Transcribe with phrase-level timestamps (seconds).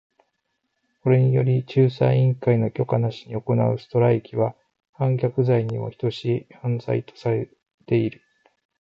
[1.03, 4.55] これにより、仲裁委員会の許可なしに行うストライキは
[4.93, 7.51] 反逆罪にも等しい犯罪とされ
[7.85, 8.23] ている。